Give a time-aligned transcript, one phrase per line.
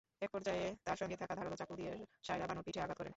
[0.21, 1.93] একপর্যায়ে তাঁর সঙ্গে থাকা ধারালো চাকু দিয়ে
[2.23, 3.09] সায়রা বানুর পিঠে আঘাত করেন।